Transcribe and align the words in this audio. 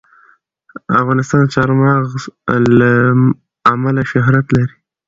افغانستان 1.01 1.39
د 1.45 1.51
چار 1.55 1.69
مغز 1.81 2.11
له 2.79 2.91
امله 3.73 4.01
شهرت 4.11 4.45
لري. 4.55 4.75